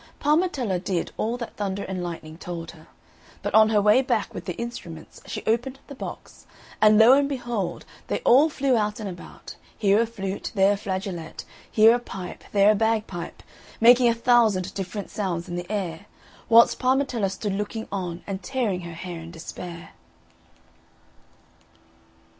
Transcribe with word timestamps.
Parmetella 0.19 0.79
did 0.83 1.11
all 1.15 1.37
that 1.37 1.55
Thunder 1.57 1.83
and 1.83 2.01
Lightning 2.01 2.35
told 2.35 2.71
her; 2.71 2.87
but 3.43 3.53
on 3.53 3.69
her 3.69 3.79
way 3.79 4.01
back 4.01 4.33
with 4.33 4.45
the 4.45 4.55
instruments 4.55 5.21
she 5.27 5.43
opened 5.45 5.77
the 5.85 5.93
box, 5.93 6.47
and 6.81 6.97
lo 6.97 7.13
and 7.13 7.29
behold! 7.29 7.85
they 8.07 8.17
all 8.21 8.49
flew 8.49 8.75
out 8.75 8.99
and 8.99 9.07
about 9.07 9.57
here 9.77 10.01
a 10.01 10.07
flute, 10.07 10.51
there 10.55 10.73
a 10.73 10.75
flageolet, 10.75 11.45
here 11.69 11.93
a 11.93 11.99
pipe, 11.99 12.43
there 12.51 12.71
a 12.71 12.73
bagpipe, 12.75 13.43
making 13.79 14.07
a 14.09 14.15
thousand 14.15 14.73
different 14.73 15.11
sounds 15.11 15.47
in 15.47 15.55
the 15.55 15.71
air, 15.71 16.07
whilst 16.49 16.79
Parmetella 16.79 17.29
stood 17.29 17.53
looking 17.53 17.87
on 17.91 18.23
and 18.25 18.41
tearing 18.41 18.81
her 18.81 18.95
hair 18.95 19.19
in 19.19 19.29
despair. 19.29 19.91